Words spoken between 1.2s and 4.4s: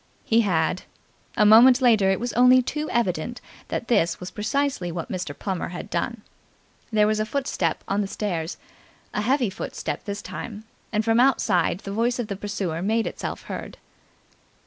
A moment later it was only too evident that this was